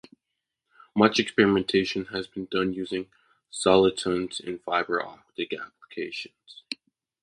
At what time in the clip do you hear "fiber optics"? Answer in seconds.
4.57-5.53